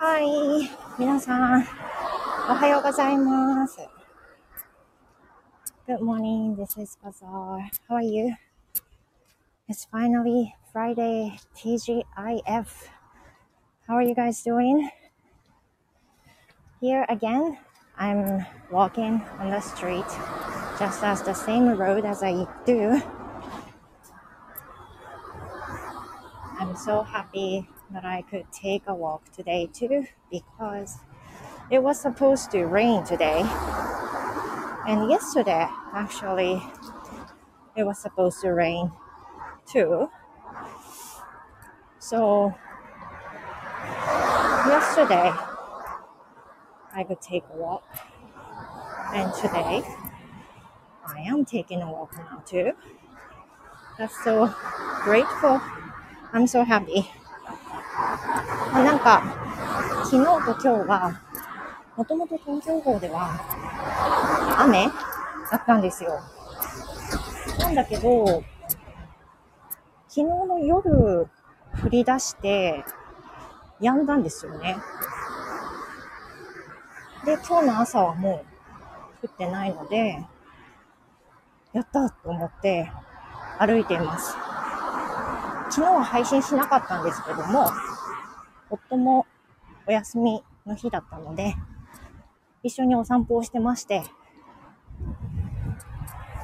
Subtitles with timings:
[0.00, 0.70] はい。
[0.98, 1.66] 皆さん、
[2.48, 3.78] おはようございます。
[5.86, 6.56] Good morning.
[6.56, 7.70] This is Bazaar.
[7.88, 8.34] How are you?
[9.68, 12.88] It's finally Friday, TGIF.
[13.86, 14.90] How are you guys doing?
[16.80, 17.56] Here again,
[17.96, 20.04] I'm walking on the street
[20.78, 23.00] just as the same road as I do.
[26.58, 30.97] I'm so happy that I could take a walk today too because
[31.71, 33.43] it was supposed to rain today.
[34.87, 36.61] And yesterday, actually,
[37.75, 38.91] it was supposed to rain
[39.65, 40.09] too.
[41.99, 42.55] So,
[44.67, 45.31] yesterday,
[46.93, 47.83] I could take a walk.
[49.13, 49.83] And today,
[51.07, 52.73] I am taking a walk now too.
[53.97, 54.53] That's so
[55.03, 55.61] grateful.
[56.33, 57.09] I'm so happy.
[58.73, 59.23] まなんか、
[60.05, 61.21] 昨日と今日は、
[61.97, 63.39] もともと東京号では、
[64.59, 64.87] 雨
[65.51, 66.19] だったんですよ。
[67.59, 68.43] なんだけど、
[70.07, 71.27] 昨日の夜
[71.83, 72.83] 降り出して、
[73.79, 74.77] 止んだんですよね。
[77.25, 78.43] で、今日の朝はも
[79.23, 80.25] う降ってないので、
[81.73, 82.91] やったと思って
[83.59, 84.35] 歩いています。
[85.71, 87.71] 昨日は配信しなかったんですけども、
[88.69, 89.25] 夫も
[89.87, 91.55] お休みの日だったので、
[92.61, 94.03] 一緒にお散歩をしてまして、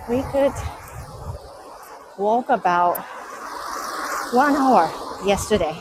[0.10, 0.54] we could
[2.18, 2.96] walk about
[4.34, 4.88] one hour
[5.26, 5.74] yesterday.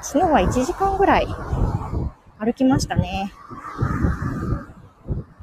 [0.00, 1.26] 昨日は1時間ぐらい
[2.38, 3.34] 歩きましたね。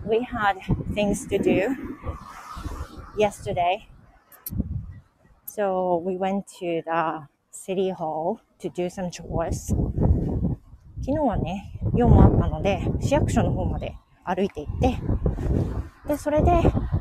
[0.03, 0.57] We had
[0.95, 1.75] things to do
[3.19, 3.96] yesterday.
[5.57, 9.73] So we went to the city hall to do some chores.
[11.01, 14.99] 昨日はね、用もあったので、市役所の方まで歩いて行って、
[16.09, 16.51] で、それで、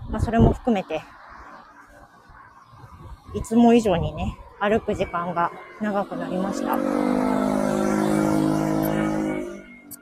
[0.09, 1.03] まあ、それも含めて、
[3.35, 5.53] いつも以上にね、歩く時間が
[5.83, 6.79] 長くなりました。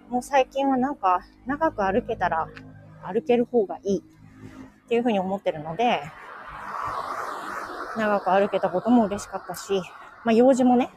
[0.08, 2.46] もう最近はなんか、長く歩けたら
[3.02, 6.02] 歩ける方がいいっていうふうに思ってるので、
[7.96, 9.82] 長く歩けたことも嬉しかったし、
[10.24, 10.90] まあ用事もね、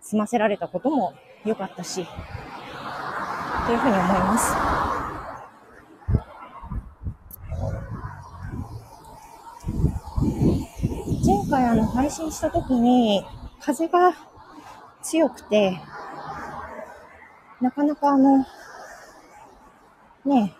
[0.00, 1.14] 済ませられたことも
[1.44, 2.06] 良かったし、
[3.66, 4.54] というふうに思います。
[11.24, 13.24] 前回あの配信した時に
[13.60, 14.12] 風が
[15.02, 15.80] 強くて、
[17.60, 18.38] なかなかあの、
[20.24, 20.54] ね、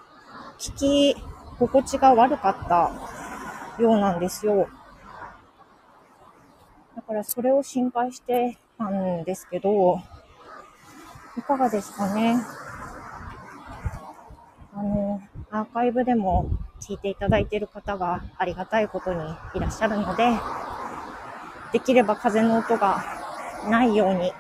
[0.59, 1.17] 聞き
[1.59, 4.69] 心地が悪かったようなんですよ。
[7.13, 10.01] からそれを心配してたんですけど、
[11.37, 12.43] いかがですかね？
[14.75, 16.49] あの、アーカイブでも
[16.81, 19.21] 聞いていただいている方がありがたいことに
[19.55, 20.31] いらっしゃるので、
[21.75, 23.05] できれば風の音が
[23.69, 24.33] ないように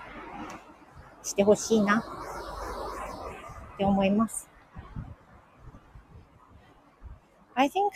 [1.22, 4.48] してほしいなって思います。
[7.54, 7.90] I think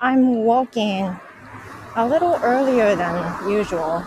[0.00, 1.14] I'm walking
[1.95, 4.03] a little earlier than usual.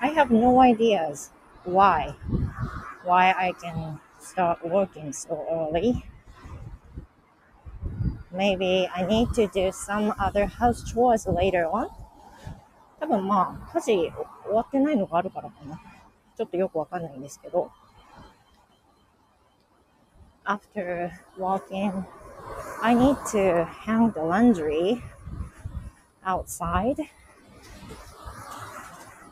[0.00, 1.30] I have no ideas
[1.64, 2.14] why
[3.04, 6.04] why I can start working so early.
[8.32, 11.88] Maybe I need to do some other house chores later on.
[13.00, 14.12] 多分まあ、家事
[14.44, 15.80] 終わってないのがあるからかな。
[16.36, 17.70] ちょっとよくわかんないんですけど。
[20.46, 22.04] After walking
[22.81, 25.03] I need to hang the laundry
[26.23, 26.95] outside.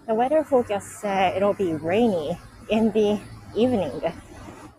[0.05, 2.37] The weather forecast said it'll be rainy
[2.69, 3.21] in the
[3.55, 4.01] evening.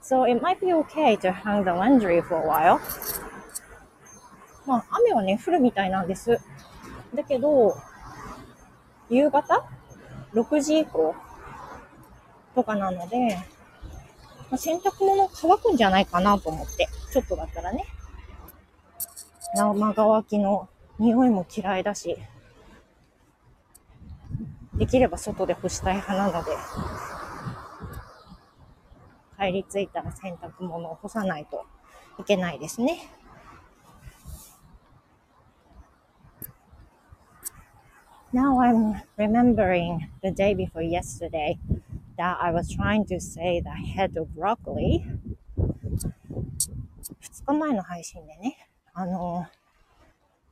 [0.02, 2.80] So it might be okay to hang the laundry for a while.
[4.66, 6.38] まあ、雨はね、降るみたいなんです。
[7.14, 7.74] だけど、
[9.08, 9.64] 夕方
[10.34, 11.14] ?6 時以降
[12.54, 13.38] とかなので、
[14.50, 17.47] まあ、洗濯物乾くんじゃないかなと思って、ちょっとだ。
[19.58, 20.68] 生乾きの
[20.98, 22.16] 匂いも嫌いだし、
[24.74, 26.52] できれば外で干したい派なので、
[29.36, 31.66] 帰り着いたら洗濯物を干さないと
[32.20, 33.00] いけないですね。
[38.32, 41.58] Now I'm remembering the day before yesterday
[42.16, 45.02] that I was trying to say the head of broccoli.
[47.20, 48.67] 2日前の配信でね、
[49.00, 49.46] あの、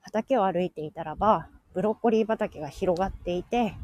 [0.03, 3.75] 畑を歩いていたらば、ブロッコリー畑が広がっていて、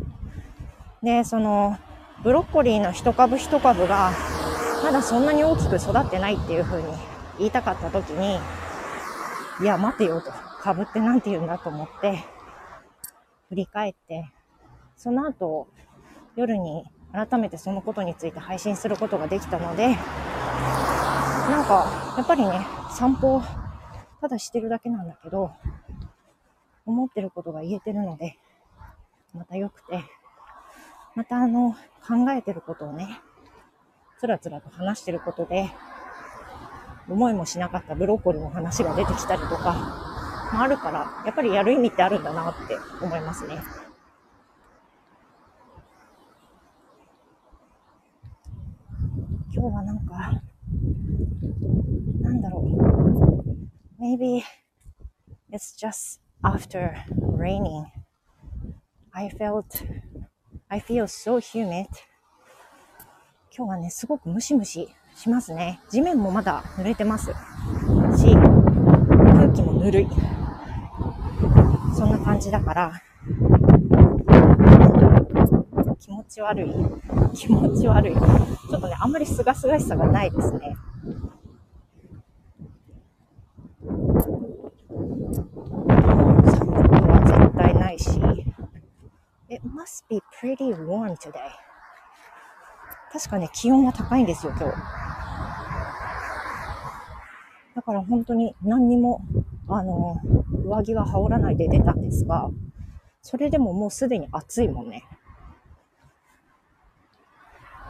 [1.02, 1.76] で、その、
[2.22, 4.12] ブロッコリーの一株一株が
[4.84, 6.88] まだそんなに大きく育ってないっていう風に
[7.38, 8.38] 言いたかった時に、
[9.60, 10.30] いや、待てよと。
[10.60, 12.22] 株って何て言うんだと思って、
[13.48, 14.30] 振り返って、
[14.96, 15.66] その後、
[16.36, 19.96] 夜に改めてそのことについて配信することができたので、なん
[21.64, 23.42] か、やっぱりね、散歩、
[24.22, 25.50] ただしてるだけなんだけど、
[26.86, 28.36] 思ってることが言えてるので、
[29.34, 30.04] また良くて、
[31.16, 31.72] またあの、
[32.06, 33.20] 考えてることをね、
[34.20, 35.72] つらつらと話してることで、
[37.08, 43.60] 思いもしなかったブロッコリーの話が出てきたりとか、もあるから、やっぱりやる意味ってあるんだなって思いますね。
[49.52, 50.40] 今日はなんか、
[52.20, 53.42] なんだろう。
[54.02, 54.44] Maybe
[55.49, 57.87] it's just after raining.
[59.14, 59.84] I felt,
[60.69, 61.87] I feel so humid.
[63.56, 65.78] 今日はね、すごくムシムシしますね。
[65.88, 67.26] 地面もまだ濡れてます。
[67.26, 68.34] し、
[69.34, 70.08] 空気もぬるい。
[71.96, 73.00] そんな感じだから、
[76.00, 76.75] 気持ち悪い。
[77.34, 78.14] 気持ち悪い。
[78.14, 80.75] ちょっとね、あんまり清々しさがないですね。
[86.44, 88.10] 寒くは絶対ないし。
[89.48, 91.50] It must be pretty warm today.
[93.12, 94.76] 確かね、気温が高いんですよ、今日。
[97.74, 99.20] だから本当に何にも、
[99.68, 100.16] あの、
[100.64, 102.48] 上着は羽織らないで出たんですが、
[103.20, 105.04] それでももうすでに暑いもんね。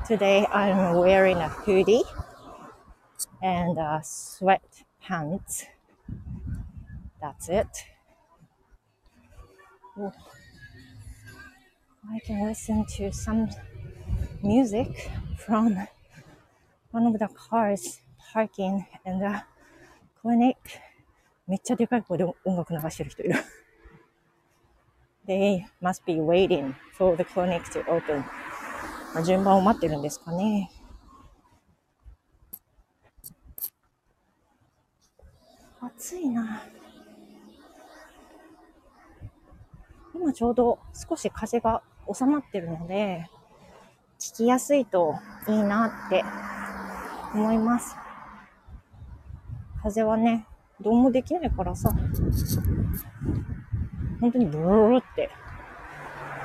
[0.05, 2.02] Today I'm wearing a hoodie
[3.40, 5.66] and a sweatpants.
[7.20, 7.92] That's it.
[10.04, 10.12] Oh.
[12.12, 13.49] I can listen to some
[14.43, 15.76] music from
[16.90, 18.00] one of the cars
[18.32, 19.43] parking in the
[20.20, 20.56] clinic
[21.46, 23.34] めっちゃでかい声で音楽流してる人いる
[25.28, 28.25] They must be waiting for the clinic to open、
[29.25, 30.69] 順番を待ってるんですかね。
[35.81, 36.60] 暑いな。
[40.14, 41.82] 今ちょうど少し風が
[42.12, 43.29] 収まってるので、
[44.20, 45.14] 聞きやすいと
[45.49, 46.25] いいなって
[47.35, 47.97] 思います。
[49.82, 50.47] 風はね、
[50.81, 51.91] どうもできないからさ、
[54.20, 55.31] 本当にブルーって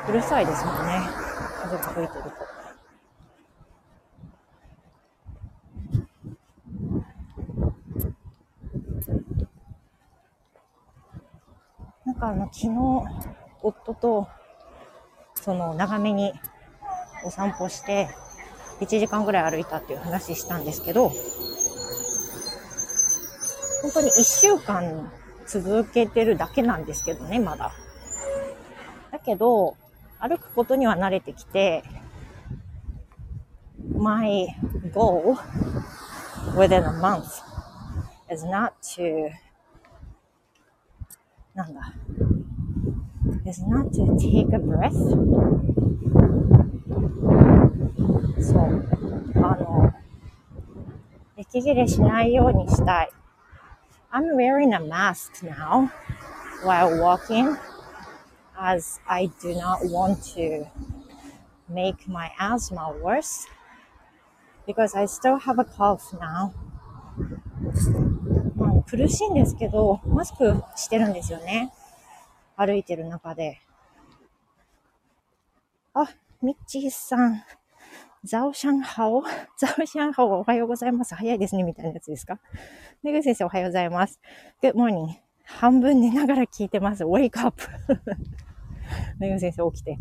[0.09, 1.01] うるさいですもんね。
[1.61, 2.31] 風が吹いてると。
[12.05, 14.27] なんかあの昨日夫と
[15.35, 16.33] その長めに
[17.25, 18.09] お散歩して
[18.79, 21.09] 1時間ぐらい歩いたっていう話したんですけど
[23.81, 25.11] 本当に1週間
[25.45, 27.71] 続けてるだけなんですけどねまだ。
[29.11, 29.77] だけど
[30.19, 31.83] 歩くことには慣れてきて
[33.95, 34.47] My
[34.93, 35.37] goal
[36.55, 37.23] within a month
[38.31, 39.29] is not to
[41.53, 41.93] なんだ
[43.46, 44.92] is not to take a breath
[48.40, 48.84] そう
[49.36, 49.92] あの
[51.36, 53.10] 息切れしないようにしたい
[54.12, 55.90] I'm wearing a mask now
[56.64, 57.56] while walking
[58.58, 60.66] as I do not want to
[61.68, 63.46] make my asthma worse
[64.66, 66.52] because I still have a cough now
[68.92, 71.72] 苦しいんですけど、マスクしてるんですよね。
[72.57, 73.59] 歩いてる中で。
[75.93, 76.07] あ、
[76.41, 77.43] ミッチーさん。
[78.23, 79.21] ザオシャンハオ？
[79.57, 81.13] ザオシャンハオおはようございます。
[81.15, 82.39] 早いですね、みたいなやつですか？
[83.03, 84.19] めぐ先生おはようございます。
[84.61, 85.07] Good morning.
[85.45, 87.03] 半分寝ながら聞いてます。
[87.05, 87.61] Wake up.
[89.19, 89.97] めぐ先生起きて。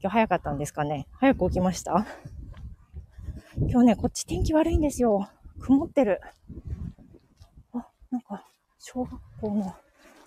[0.00, 1.08] 今日早かったんですかね？
[1.14, 2.06] 早く起きました？
[3.56, 5.28] 今日ね、こっち天気悪いんですよ。
[5.60, 6.20] 曇ってる。
[7.74, 8.46] あなんか、
[8.78, 9.74] 小学校の、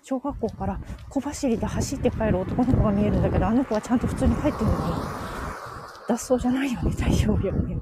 [0.02, 4.76] 小学校から小走りで走って帰る男の子が見えるんだけど、あの子はちゃんと普通に帰ってるのに、
[6.08, 7.76] 脱走じゃないよね、大丈夫よね。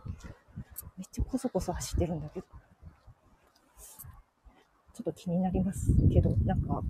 [0.96, 2.46] めっちゃこそこそ走ってるんだけど。
[4.92, 6.82] ちょっと気になりますけど、なんか、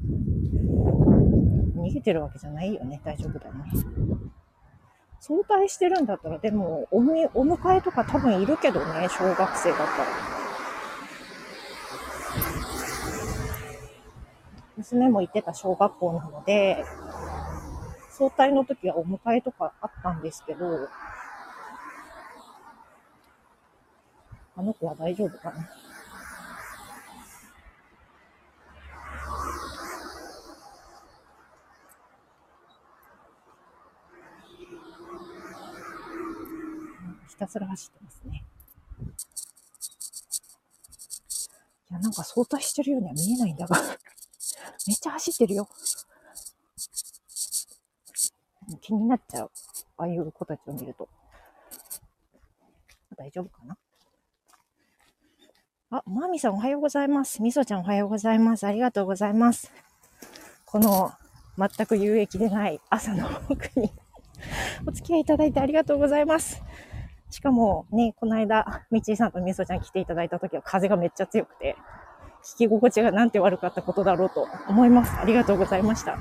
[1.76, 3.00] 逃げてるわけじゃないよね。
[3.04, 3.70] 大丈夫だね。
[5.20, 10.29] 早退してるんだったら、でも、お迎えとか多分いるけどね、小学生だったら。
[14.92, 16.84] 娘も行ってた小学校なので、
[18.10, 20.88] 早退の時はお迎えとかあったんですけど、
[24.56, 25.68] あの子は大丈夫かな？
[37.28, 38.44] ひたすら走ってますね。
[41.90, 43.76] いや、なんか相対してるようには見えないんだが
[44.86, 45.68] めっちゃ走ってるよ。
[48.80, 49.50] 気になっちゃう。
[49.98, 51.08] ああいう子たちを見ると。
[53.16, 53.76] 大丈夫かな？
[55.90, 57.42] あ、まみさんおはようございます。
[57.42, 58.64] みそちゃんおはようございます。
[58.64, 59.72] ありがとうございます。
[60.64, 61.12] この
[61.58, 63.92] 全く有益でない朝の僕に
[64.86, 66.62] お付き合いいただいてありがとうございます。
[67.28, 71.76] しかもね、この間、みちいさんとみそちゃん来ていただいた時は風がめっちゃ強くて、
[72.44, 75.16] 聞き心地がなんて悪かったことだろうと思います。
[75.20, 76.18] ありがとうございました。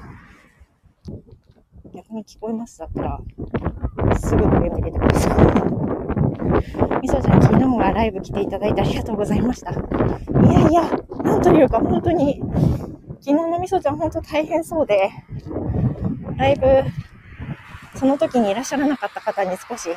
[1.94, 3.20] 逆に聞こえますだったら、
[4.20, 5.34] すぐ上見出てください。
[7.02, 9.72] みそちゃん、昨日はライブ来ていただいてありがとうございました。
[9.72, 9.76] い
[10.54, 10.84] やいや、
[11.24, 12.42] なんというか本当に、
[13.22, 15.10] 昨日のみそちゃん本当大変そうで、
[16.38, 16.66] ライブ、
[17.98, 19.90] その時にいらっしゃらなかった方に少し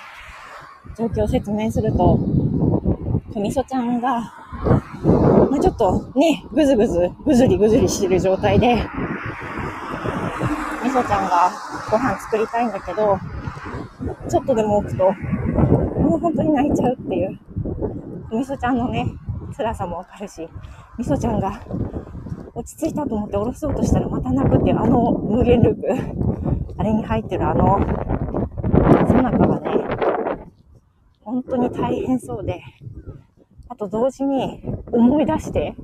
[0.96, 2.18] 状況を説明すると、
[3.36, 4.32] みそちゃんが、
[5.52, 8.74] まあ、ちょっとね、ぐずぐず、ぐずりぐずりしてる状態で、
[10.82, 11.52] みそちゃんが
[11.90, 13.18] ご飯作りたいんだけど、
[14.30, 15.12] ちょっとでも置くと、
[16.00, 17.38] もう本当に泣いちゃうっていう、
[18.32, 19.06] みそちゃんのね、
[19.54, 20.48] 辛さもわかるし、
[20.96, 21.60] みそちゃんが
[22.54, 25.86] 落ち着いたと思って下ろそうとしたらまた泣くっていうあの無限ループ、
[26.78, 27.78] あれに入ってるあの、
[29.06, 29.84] さなかがね、
[31.20, 32.62] 本当に大変そうで、
[33.68, 35.74] あと同時に思い出して、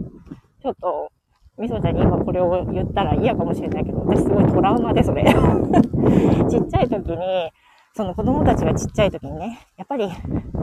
[0.63, 1.11] ちょっと、
[1.59, 5.25] みそちゃんに今これを言ったら嫌かもしれないけど、私すごいトラウマでそれ。
[6.49, 7.51] ちっちゃい時に、
[7.95, 10.09] その子供たちがちっちゃい時にね、やっぱり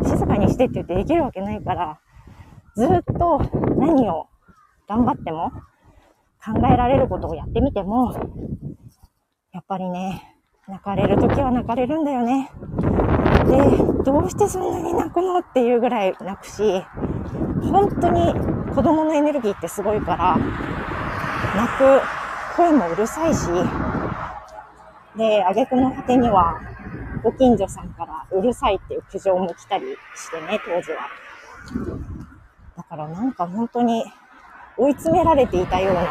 [0.03, 1.99] 静かにしてって言ってできるわけないから、
[2.75, 3.41] ずっと
[3.77, 4.27] 何を
[4.87, 5.51] 頑張っても
[6.43, 8.13] 考えられることをやってみても、
[9.51, 10.35] やっぱりね、
[10.67, 12.51] 泣かれる時は泣かれるんだよね。
[13.45, 16.61] で、どうしてそんなに泣くのっていうぐらい泣くし、
[17.69, 18.33] 本当に
[18.73, 20.37] 子供のエネルギーってすごいから、
[21.55, 22.01] 泣く
[22.55, 23.47] 声もうるさいし、
[25.17, 26.59] で、挙句の果てには、
[27.23, 31.09] ご近所さんからうるさいっていう苦情も来たりしてね、当時は。
[32.77, 34.05] だからなんか本当に
[34.77, 36.07] 追い詰められていたような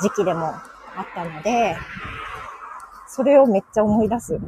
[0.00, 0.62] 時期でもあ
[1.02, 1.76] ったので、
[3.06, 4.38] それをめっちゃ思い出す。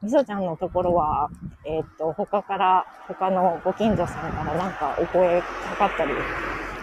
[0.00, 1.28] みそちゃんのところは、
[1.64, 6.12] えっ、と、他から、他のご近所さんからなんかお声かかったり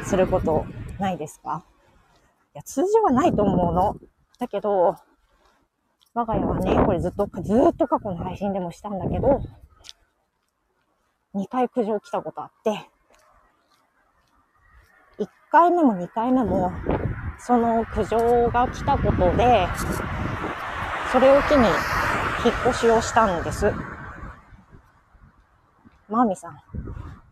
[0.04, 0.66] すること
[1.00, 1.64] ないですか？
[2.54, 3.96] いや、通常はないと思うの。
[4.38, 4.96] だけど、
[6.14, 9.42] 我が家はね、これずっと、ずっと過去の配信でもしたんだけど、
[11.36, 12.72] 2回苦情来たことあって、
[15.24, 16.72] 1回目も2回目も、
[17.38, 19.68] その苦情が来たことで、
[21.12, 21.68] それを機に
[22.46, 23.74] 引っ越しをしたんです。
[26.08, 26.60] マーミさん、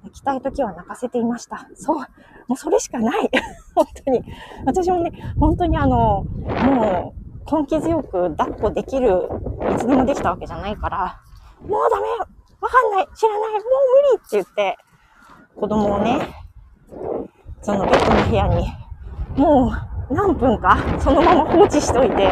[0.03, 1.67] 行きたい時は泣かせていました。
[1.75, 1.97] そう、
[2.47, 3.29] もうそれしかない。
[3.75, 4.23] 本当に。
[4.65, 7.13] 私もね、本当にあの、も
[7.47, 9.29] う、根気強く抱っこできる、
[9.71, 11.21] いつでもできたわけじゃないから、
[11.61, 12.07] もうダメ
[12.59, 14.77] わかんない知らないもう無理って言って、
[15.55, 16.35] 子供をね、
[17.61, 18.67] そのベッドの部屋に、
[19.37, 19.71] も
[20.09, 22.31] う何分かそのまま放置しといて、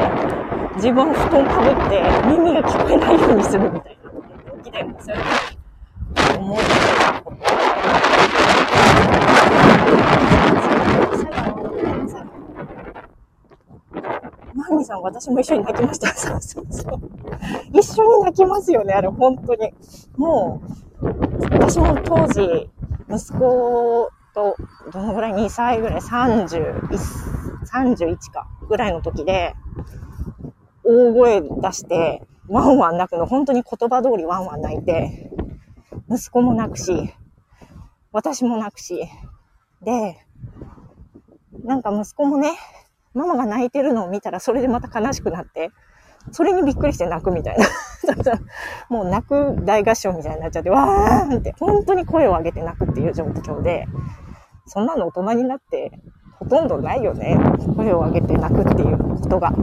[0.76, 4.12] 自分布団かぶって耳が聞こえないようにするみたいな
[4.64, 5.22] 時でもそういう
[6.40, 7.42] 思いたこと。
[14.54, 16.08] マミさん、私も一緒に泣きました。
[16.16, 17.00] そうそうそう。
[17.74, 19.74] 一緒に泣きますよね、あれ、本当に。
[20.18, 20.62] も
[21.02, 21.08] う、
[21.54, 22.70] 私も当時、
[23.10, 24.56] 息子と、
[24.92, 26.80] どのぐらい ?2 歳ぐらい ?31、
[27.66, 29.56] 31か、ぐらいの時で、
[30.92, 35.32] 大声出して、ワンワン泣くの、本当に言葉通りワンワン泣いて、
[36.10, 37.14] 息子も泣くし、
[38.12, 39.08] 私も泣くし、
[39.82, 40.18] で、
[41.64, 42.52] なんか息子もね、
[43.14, 45.72] ママが泣いてるのを見たらそれでまた悲しくなって、
[46.32, 47.66] それにびっくりして泣くみたいな。
[48.90, 53.88] もう泣く大合唱みたいになっちゃって、わーんって、本当に声を上げて泣くっていう状況で、
[54.66, 55.92] そんなの大人になって
[56.36, 57.38] ほとんどないよね。
[57.76, 59.54] 声を上げて泣くっていうことが。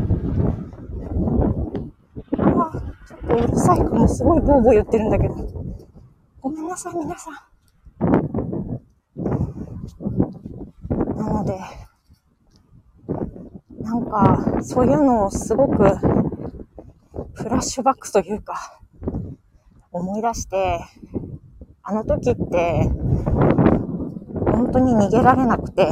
[3.28, 4.08] ああ、ちょっとうるさいかも。
[4.08, 5.34] すごいボーボー言ってるんだけど。
[6.40, 7.34] ごめんなさい、皆さん。
[11.16, 11.58] なので、
[13.80, 15.76] なんか、そういうのをすごく、
[17.34, 18.80] フラッシュバックというか、
[19.92, 20.80] 思い出して、
[21.82, 22.90] あの時って、
[24.46, 25.88] 本当に逃げられなくて、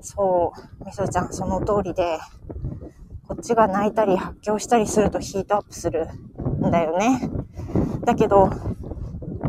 [0.00, 2.18] そう、みそちゃんその通りで、
[3.40, 6.08] っちが泣いたり発狂したりするとヒートアップする
[6.62, 7.28] んだよね。
[8.04, 8.50] だけど、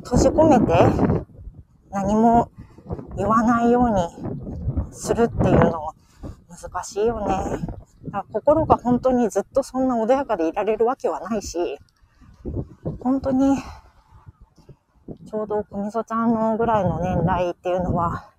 [0.03, 0.74] 閉じ込めて
[1.91, 2.50] 何も
[3.17, 5.93] 言わないようにするっていうの
[6.50, 7.36] 難しいよね。
[8.05, 11.77] だから心が本当にずっとそんな穏やかでいられるわけはないし、
[13.01, 13.57] 本当に
[15.29, 18.29] ちょうどみそちゃんのぐらいの年代っていうのは、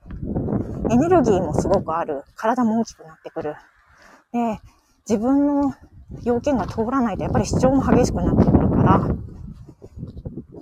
[0.90, 2.24] エネルギーもすごくある。
[2.34, 3.54] 体も大きくなってくる。
[4.32, 4.60] で、
[5.12, 5.74] 自分の
[6.22, 8.98] 要件が通らないとやっぱり主張も激しくなってくるから、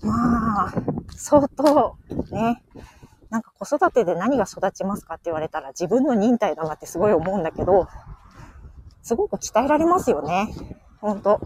[0.02, 0.74] まあ、
[1.14, 1.96] 相当、
[2.32, 2.60] ね、
[3.30, 7.86] なんか子育てで何が育ちますかって言われたら自分の忍耐だなってすごい思うんだけど、
[9.04, 10.52] すごく鍛えられますよね。
[11.00, 11.40] ほんと。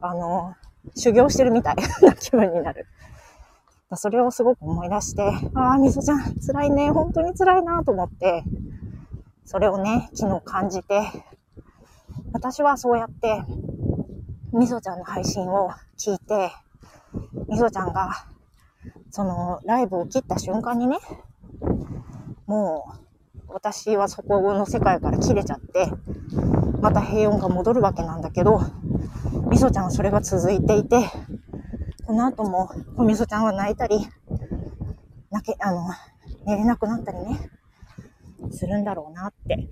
[0.00, 0.56] あの、
[0.96, 2.88] 修行してるみたい な気分になる。
[3.94, 8.42] それをすごく思い出して、ああ、みそちゃん、辛いね、本当に辛いなと思って、
[9.44, 11.02] それをね、昨日感じて、
[12.32, 13.42] 私はそうやって、
[14.52, 16.50] みそちゃんの配信を聞いて、
[17.48, 18.10] みそちゃんが、
[19.10, 20.98] その、ライブを切った瞬間にね、
[22.46, 22.92] も
[23.48, 25.90] う、私はそこの世界から切れちゃって、
[26.80, 28.60] また平穏が戻るわけなんだけど、
[29.50, 31.08] みそちゃんはそれが続いていて、
[32.06, 33.98] この後も、みそちゃんは泣いたり、
[35.30, 35.88] 泣け、あの、
[36.46, 37.50] 寝れなくなったりね、
[38.50, 39.68] するんだろうなって、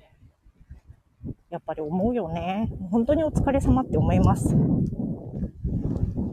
[1.50, 2.70] やっぱり思うよね。
[2.90, 4.54] 本当にお疲れ様って思います。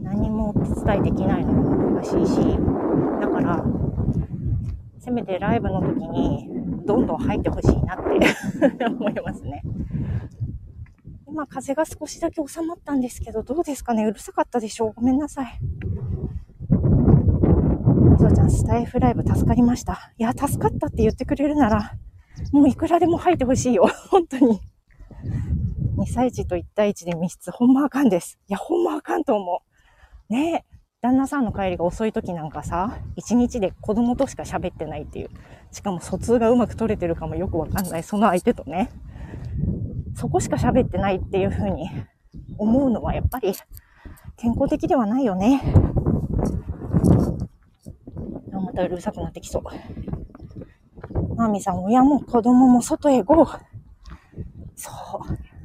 [0.02, 2.38] 何もお手伝いできないのが難しいし、
[3.20, 3.64] だから、
[4.98, 6.48] せめてライブの時に、
[6.86, 9.62] どんどん入ってほしいなって 思いますね。
[11.26, 14.04] 今風が少しだけ収まったんですけど、どうですかね？
[14.06, 14.92] うるさかったでしょう？
[14.94, 15.58] ごめんなさい。
[16.70, 20.12] みぞちゃん、スタイフライブ助かりました。
[20.18, 21.92] いや、助かったって言ってくれるなら、
[22.52, 23.86] もういくらでも入ってほしいよ。
[24.10, 24.60] 本当に。
[25.96, 28.38] 2歳児と1対1で密室、ほんまあかんです。
[28.48, 29.62] いや、ほんまあかんと思
[30.30, 30.32] う。
[30.32, 30.76] ねえ。
[31.02, 35.30] 旦那さんの帰りが遅い時なんかさ、1日で子供としか喋ってないっていう。
[35.70, 38.02] しかも疎通がうまく取れてるかもよくわかんない。
[38.02, 38.90] その相手とね。
[40.14, 41.88] そこしか喋ってないっていう風に
[42.58, 43.52] 思うのはやっぱり
[44.36, 45.62] 健康的ではないよね。
[48.52, 49.62] またうるさくなってきそう。
[51.36, 53.65] マーミさん、親も子供も外へ行こう。
[54.76, 54.90] そ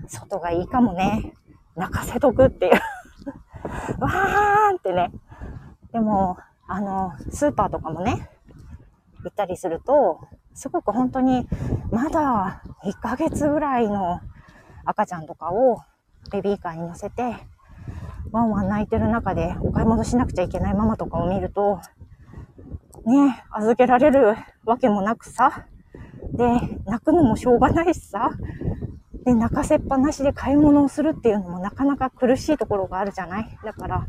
[0.06, 0.10] う。
[0.10, 1.34] 外がいいかもね。
[1.76, 2.74] 泣かせとくっていう
[4.02, 5.12] わーんってね。
[5.92, 8.30] でも、あの、スーパーとかもね、
[9.24, 10.22] 行ったりすると、
[10.54, 11.48] すごく本当に、
[11.92, 14.22] まだ1ヶ月ぐらいの
[14.86, 15.82] 赤ちゃんとかを
[16.32, 17.36] ベビーカーに乗せて、
[18.32, 21.80] ワンワン泣いてる中でお買い物しなくちゃいけないママとかを見ると、
[23.06, 25.66] ね、預けられるわけもなくさ、
[26.34, 26.46] で、
[26.86, 28.32] 泣くのもしょうがないしさ、
[29.26, 33.58] で、泣かせっぱなしで買い物をするっていうのもなかなか苦しいところがあるじゃない？
[33.64, 34.08] だから、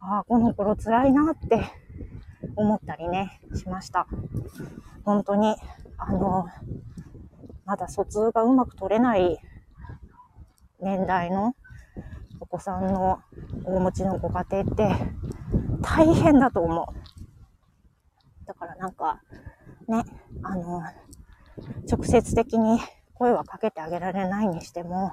[0.00, 1.64] ああ、この頃辛いなって
[2.56, 4.06] 思ったりね、しました。
[5.04, 5.56] 本当に、
[5.96, 6.46] あの、
[7.64, 9.40] まだ疎通がうまく取れない
[10.80, 11.54] 年代の
[12.40, 13.20] お子さんの
[13.64, 14.94] お持ちのご家庭って
[15.80, 16.86] 大変だと思う。
[18.46, 19.22] だからなんか、
[19.88, 20.04] ね、
[20.42, 20.82] あの、
[21.90, 22.80] 直接的に
[23.22, 25.12] 声はかけてあげられないにしても、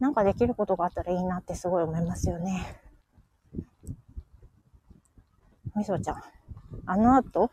[0.00, 2.80] なんかできることがあったらいいなってすごい思いますよね。
[5.76, 6.22] みそちゃん、
[6.86, 7.50] あの後、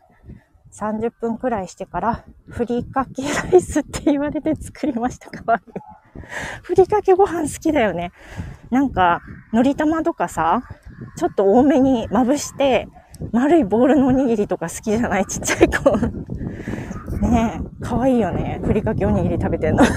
[0.72, 5.28] 30分くらいしてから、ふりかけライスって言われて作りました。
[5.28, 5.42] か？
[5.44, 5.72] わいい。
[6.62, 8.12] ふりかけご飯好きだよね。
[8.70, 9.20] なんか、
[9.52, 10.62] のり玉とかさ、
[11.18, 12.88] ちょっと多めにまぶして、
[13.32, 15.26] 丸いボールのおにぎりとか好きじゃない？
[15.26, 15.90] ちっちゃい子。
[17.20, 18.60] ねえ、かわいいよね。
[18.64, 19.84] ふりかけおにぎり食べてんの。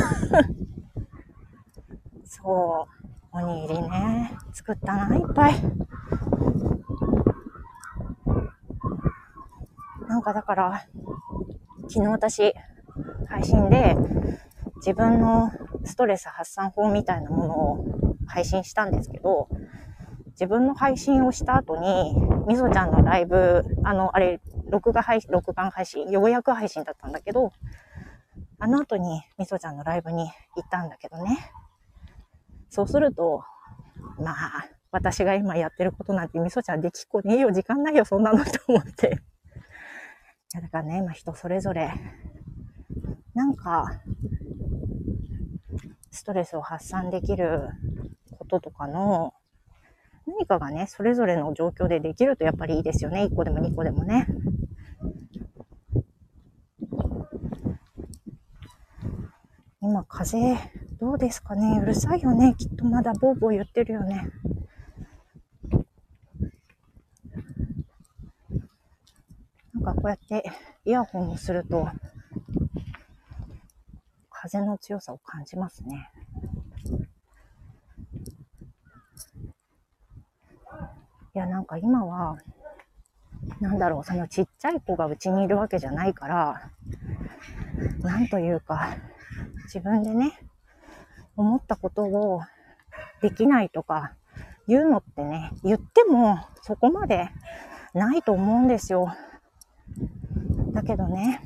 [2.25, 2.87] そ
[3.33, 4.31] う、おにぎりね。
[4.51, 5.53] 作ったな、いっぱい。
[10.07, 10.85] なんかだから、
[11.89, 12.53] 昨日私、
[13.27, 13.95] 配信で、
[14.77, 15.49] 自分の
[15.85, 17.85] ストレス発散法みたいなものを
[18.27, 19.47] 配信したんですけど、
[20.31, 22.13] 自分の配信をした後に、
[22.47, 24.41] みぞちゃんのライブ、あの、あれ、
[24.73, 27.53] 録画配信、録画配信、ようやく配信だったんだけど、
[28.57, 30.23] あの後にみそちゃんのライブに
[30.55, 31.51] 行ったんだけどね。
[32.71, 33.43] そうすると、
[34.17, 39.21] まあ、私が今やってることなんてみそちゃんできっこねえよ、時間ないよ、そんなのと思って。
[40.55, 41.93] いや、だからね、まあ人それぞれ、
[43.35, 44.01] なんか、
[46.09, 47.69] ストレスを発散できる
[48.39, 49.35] こととかの
[50.25, 53.23] 何かがね、それぞれの状況でできるとやっぱりいいですよね。
[53.25, 54.25] 1個でも2個でもね。
[59.85, 60.55] 今、風、
[61.01, 61.77] どうですかね？
[61.83, 62.55] うるさいよね？
[62.57, 64.29] きっとまだボーボー言ってるよね。
[69.73, 70.49] なんかこうやって
[70.85, 71.89] イヤホンをすると、
[74.29, 76.09] 風の強さを感じますね。
[81.35, 82.37] いや、なんか今は、
[83.59, 86.71] なんだろう、そのちっちゃい子がうちにいるわけじゃないから、
[87.99, 88.95] なんというか、
[89.73, 90.39] 自分でね、
[91.35, 92.41] 思ったことを
[93.23, 94.13] できないとか
[94.67, 97.27] 言うのってね、言ってもそこまで
[97.95, 99.11] ないと思うんですよ。
[100.73, 101.41] だけどね、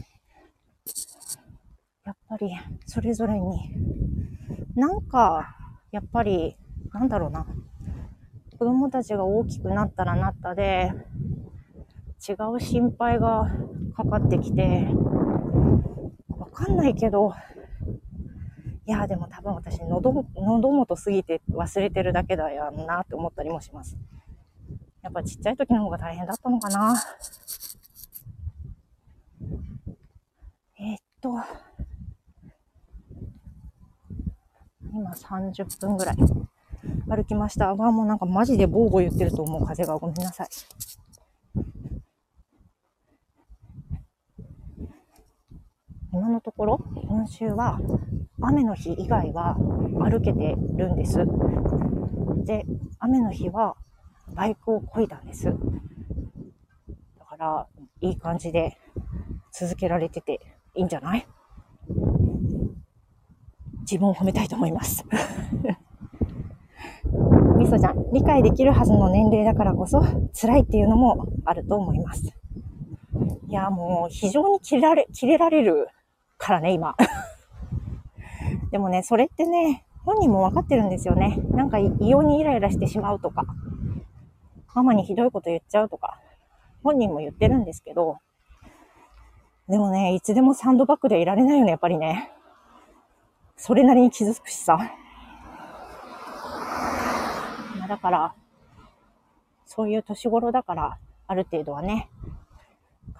[2.05, 2.51] やっぱり
[2.85, 3.71] それぞれに、
[4.75, 5.55] なんか、
[5.91, 6.57] やっぱり、
[6.91, 7.45] なんだろうな、
[8.59, 10.91] 子供たちが大きくなったらなったで、
[12.27, 13.49] 違う心配が
[13.95, 14.89] かかってきて、
[16.27, 17.33] わかんないけど、
[18.87, 23.97] いや、でも多分私喉、喉元すぎて忘れてるだけだよなって思ったりもします。
[25.03, 26.95] やっぱちっちゃい時の方が大変だったのかな。
[30.79, 31.31] えー、っと、
[34.93, 36.15] 今30分ぐらい。
[37.09, 37.75] 歩きました。
[37.75, 40.47] わ、もうなんかマジでボーボー言ってると思う風がごめんなさい。
[46.11, 47.79] 今のところ、今週は
[48.41, 51.19] 雨の日以外は歩けてるんです。
[52.45, 52.65] で、
[52.99, 53.75] 雨の日は
[54.33, 55.45] バイクを漕いだんです。
[55.45, 55.51] だ
[57.25, 57.67] から、
[58.01, 58.77] いい感じで
[59.51, 60.39] 続けられてて
[60.75, 61.27] いいんじゃない？
[63.81, 65.03] 自分を褒めたいと思います。
[67.57, 70.01] みそちゃん、理解できるはずの年齢だからこそ、
[70.33, 72.33] 辛いっていうのもあると思います。
[73.47, 75.87] いや、もう、非常に切れられ、切れられる
[76.37, 76.95] からね、今。
[78.71, 81.37] でもね、それってね、本人もわかってるんですよね。
[81.51, 83.45] なんか異様にイライラしてしまうとか、
[84.73, 86.19] ママにひどいこと言っちゃうとか、
[86.83, 88.19] 本人も言ってるんですけど、
[89.67, 92.31] でもね、いつでもサンドバッグでいられないよね、やっぱりね。
[93.57, 94.77] それなりに傷つくしさ。
[97.79, 98.35] まあだから、
[99.65, 102.09] そういう年頃だから、ある程度はね、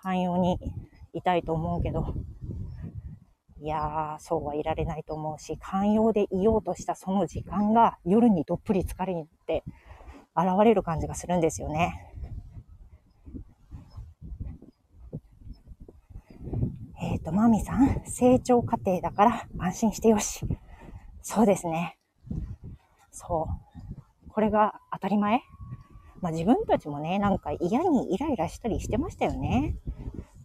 [0.01, 0.58] 寛容に
[1.13, 2.13] いたいと思うけど、
[3.60, 9.63] いやー、そうはいられないと思うし、寛容でいようとしたその時間が夜にどっぷり疲れにって
[10.36, 12.13] 現れる感じがするんですよね。
[17.02, 20.46] えっ、ー、と、マミさん、成長過程だから安心してよし。
[21.22, 21.98] そうですね。
[23.12, 23.48] そ
[24.28, 24.30] う。
[24.30, 25.41] これが当たり前
[26.22, 29.76] まあ自分たちもね、なんか嫌にイライラしたりしてましたよね。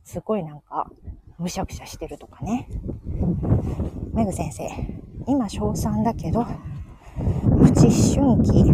[0.04, 0.90] すごいなんか、
[1.42, 2.68] むしゃくしゃしてるとかね。
[4.14, 4.68] メグ先生、
[5.26, 6.46] 今小3だけど、
[7.60, 8.64] プチ春期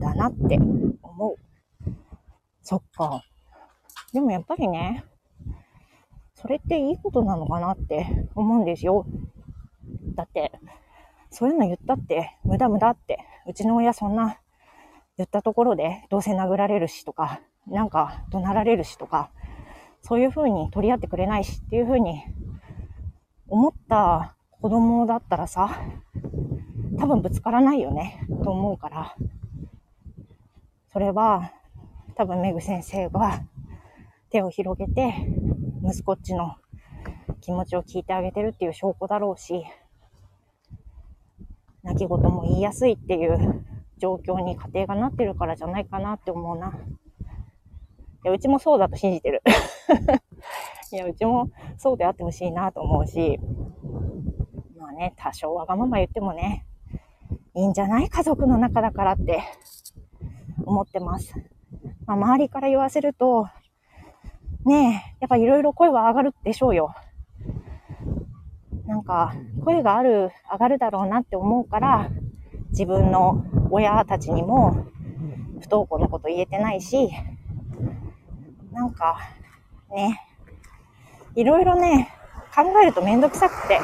[0.00, 0.58] だなって
[1.02, 1.36] 思う。
[2.62, 3.22] そっか。
[4.14, 5.04] でもやっぱりね、
[6.34, 9.04] それっていいことなのかなって思うんですよ。
[10.14, 10.50] だって、
[11.30, 14.38] そういうの言ったって無駄無駄って、うちの親そんな
[15.18, 19.30] 言ったところでどうせ殴られるしとか、なんか怒鳴られるしとか、
[20.06, 22.22] そういう風に取り合ってくれないしっていう風に
[23.48, 25.80] 思った子供だったらさ、
[26.98, 29.16] 多分ぶつからないよね、と思うから、
[30.92, 31.52] それは
[32.16, 33.44] 多分メグ先生が
[34.28, 35.14] 手を広げて
[35.82, 36.56] 息子っちの
[37.40, 39.64] 気持ちを聞いてあげてるっていう証拠だろうし、
[41.82, 43.64] 泣き言も言いやすいっていう
[43.96, 46.78] 状況に家庭がなってるからじゃないかなって思うな。
[48.24, 49.42] いや、うちもそうだと信じてる。
[50.92, 53.38] いや、うちもそうであってほしいなと思うし、
[54.78, 56.64] まあね、多少わがまま言ってもね、
[57.54, 58.08] いいんじゃない？
[58.08, 59.42] 家族の中だからって
[60.64, 61.34] 思ってます。
[62.06, 63.46] まあ、周りから言わせると、
[64.64, 66.94] ねえ、やっぱいろいろ声は上がるでしょうよ。
[68.86, 69.34] なんか、
[69.64, 72.10] 声がある、上がるだろうなって思うから、
[72.70, 74.72] 自分の親たちにも
[75.60, 77.10] 不登校のこと言えてないし、
[78.74, 79.20] なんか
[79.90, 80.20] ね、
[81.36, 82.10] いろいろね、
[82.54, 83.80] 考えるとめんどくさくて、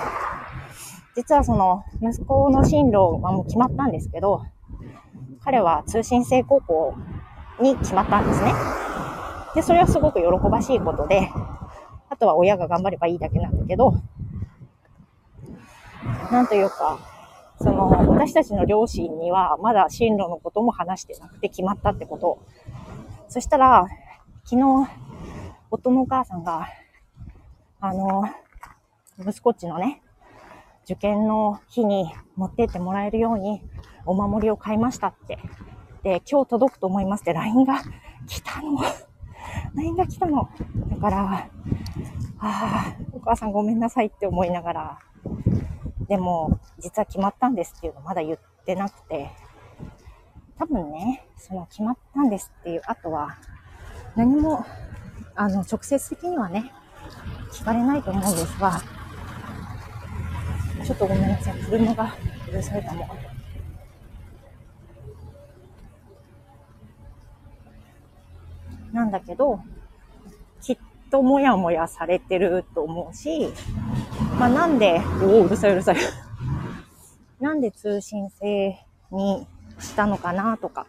[1.14, 4.44] 実はその息子の進路はもう決まったんですけど、
[5.44, 6.94] 彼は通信制高校
[7.60, 8.52] に決まったんですね。
[9.54, 11.30] で、それはすごく喜ばしいことで、
[12.08, 13.94] あとは親が頑張ればいいだけなんだけど、
[16.32, 16.98] なんというか、
[17.58, 22.38] その、私たちの両親にはまだ進路のことも話してなくて決まったってこと。
[23.28, 23.86] そしたら、
[24.50, 24.90] 昨日、
[25.70, 26.66] 夫のお母さんが、
[27.80, 28.24] あの、
[29.24, 30.02] 息子っちのね、
[30.82, 33.62] 受験の日に持ってってもらえるように
[34.06, 35.38] お守りを買いましたって。
[36.02, 37.80] で、今日届くと思いますって LINE が
[38.26, 38.76] 来たの。
[39.76, 40.50] LINE が来たの。
[40.88, 41.48] だから、
[42.40, 44.98] ああ、お母さんごめんなさいって思いながら、
[46.08, 49.30] でも、実は決まったんですっていうのまだ言ってなくて、
[50.58, 53.38] 多分ね、その決まったんですっていう後は、
[54.16, 54.64] 何も、
[55.34, 56.72] あの、直接的にはね、
[57.52, 58.80] 聞かれないと思うんですが、
[60.84, 61.54] ちょっとごめんなさい。
[61.62, 62.14] 車が
[62.48, 63.08] うるさいかも。
[68.92, 69.60] なんだけど、
[70.60, 70.78] きっ
[71.10, 73.52] ともやもやされてると思うし、
[74.38, 75.96] まあなんで、おお、うるさいうるさい。
[77.40, 78.76] なんで通信制
[79.10, 79.46] に
[79.78, 80.86] したのかなとか、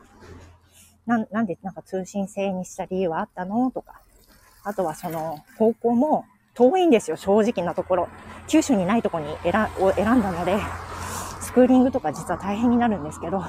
[1.06, 3.72] ななんでなんか通信制にした理由はあったの？
[3.72, 4.02] とか、
[4.64, 8.10] あとはその高校も遠いんですよ、正直なところ。
[8.48, 10.58] 九州にないとこに選を選んだので、
[11.42, 13.44] スクーリングとか実は大変になるんですけど、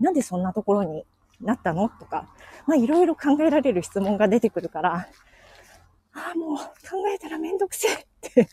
[0.00, 1.04] なんでそんなところに
[1.40, 1.88] なったの？
[1.88, 2.28] とか、
[2.66, 5.08] まあいろいろ考えられる質問が出てくるから、
[6.14, 6.64] ああ、もう考
[7.14, 8.48] えたらめんどくせえって。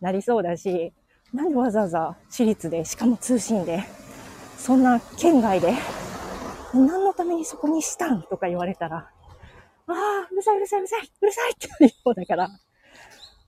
[0.00, 0.92] なりそうだし、
[1.32, 3.84] なんでわざわざ私立で、しかも通信で、
[4.58, 5.72] そんな県外で、
[6.76, 8.22] 何のためにそこにしたん？
[8.22, 12.48] とか言われたら、ああ、うるさいうるさいうるさいうるさいって言うようだから。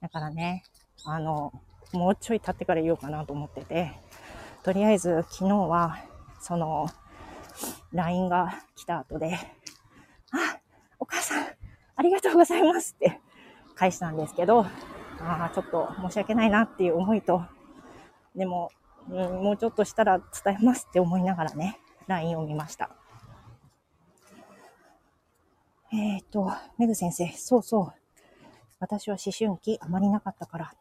[0.00, 0.62] だからね、
[1.04, 1.52] あの、
[1.92, 3.92] もうちょい経ってから言おうかなと思ってて、
[4.62, 5.98] とりあえず昨日は、
[6.40, 6.88] その、
[7.92, 9.34] LINE が来た後で、
[10.30, 10.60] あ、
[11.00, 11.46] お母さん、
[11.96, 13.20] ありがとうございますって
[13.74, 14.68] 返したんですけど、あ
[15.20, 17.42] あ、ちょっと申し訳ないなっていう思いと、
[18.36, 18.70] でも、
[19.10, 22.90] うん、もうちょっとしたら伝えますって思いながらね、LINE を見ました。
[25.92, 27.92] えっ、と、メグ先生、そうそう。
[28.78, 30.74] 私は思春期あまりなかったから。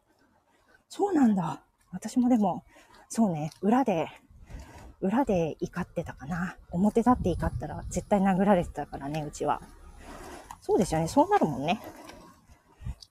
[0.88, 1.62] そうなんだ。
[1.92, 2.64] 私もでも、
[3.08, 4.08] そうね、裏で
[5.00, 6.56] 裏で怒ってたかな。
[6.70, 9.62] 表立って怒ったら絶対殴られてたからね、うちは。
[10.60, 11.08] そうですよね。
[11.08, 11.80] そうなるもんね。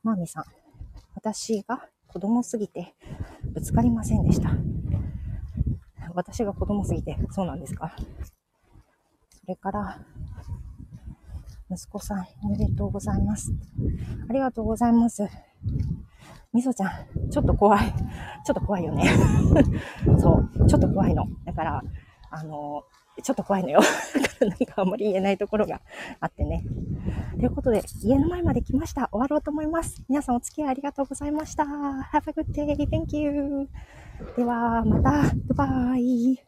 [0.04, 0.44] マーミさん。
[1.16, 2.94] 私が子供すぎて
[3.44, 4.52] ぶつかりませんでした。
[6.14, 7.96] 私が子供すぎて、そうなんですか。
[9.30, 10.00] それから、
[11.70, 13.54] 息子さん、おめでとうございます。
[14.30, 15.28] ありがとうございます。
[16.54, 17.94] みそちゃん、ちょっと怖い。
[18.46, 19.10] ちょっと怖いよね。
[20.20, 21.28] そう、ちょっと怖いの。
[21.46, 21.84] だから、
[22.32, 22.84] あの、
[23.22, 23.80] ちょっと怖いのよ。
[24.42, 25.82] なんかあんまり言えないところが
[26.20, 26.64] あってね。
[27.40, 29.10] ということで、家の前まで来ました。
[29.12, 30.04] 終わろうと思います。
[30.08, 31.64] 皆さんお付き合いありがとうございました。
[31.64, 32.76] Have a good day.
[32.88, 33.70] Thank you.
[34.36, 35.12] では、また。
[35.12, 36.47] バイバイ。